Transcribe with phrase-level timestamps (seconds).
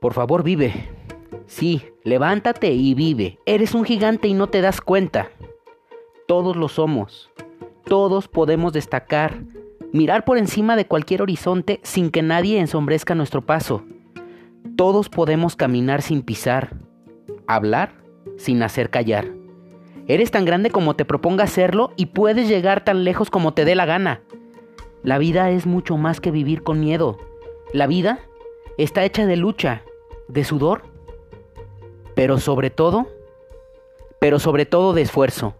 [0.00, 0.88] Por favor, vive.
[1.46, 3.38] Sí, levántate y vive.
[3.44, 5.30] Eres un gigante y no te das cuenta.
[6.26, 7.30] Todos lo somos.
[7.84, 9.42] Todos podemos destacar,
[9.92, 13.84] mirar por encima de cualquier horizonte sin que nadie ensombrezca nuestro paso.
[14.76, 16.76] Todos podemos caminar sin pisar,
[17.46, 17.92] hablar
[18.38, 19.26] sin hacer callar.
[20.06, 23.74] Eres tan grande como te proponga hacerlo y puedes llegar tan lejos como te dé
[23.74, 24.22] la gana.
[25.02, 27.18] La vida es mucho más que vivir con miedo.
[27.72, 28.20] La vida
[28.78, 29.82] está hecha de lucha,
[30.30, 30.82] de sudor,
[32.14, 33.06] pero sobre todo,
[34.18, 35.54] pero sobre todo de esfuerzo.